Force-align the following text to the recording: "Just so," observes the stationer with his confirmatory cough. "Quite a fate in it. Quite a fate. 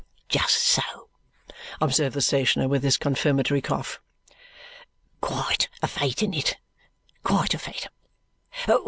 "Just 0.29 0.55
so," 0.57 0.81
observes 1.79 2.15
the 2.15 2.21
stationer 2.23 2.67
with 2.67 2.81
his 2.81 2.97
confirmatory 2.97 3.61
cough. 3.61 4.01
"Quite 5.21 5.69
a 5.83 5.87
fate 5.87 6.23
in 6.23 6.33
it. 6.33 6.57
Quite 7.21 7.53
a 7.53 7.59
fate. 7.59 7.87